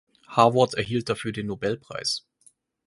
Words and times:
Haworth 0.35 0.73
erhielt 0.73 1.09
dafür 1.09 1.31
den 1.31 1.45
Nobelpreis. 1.45 2.25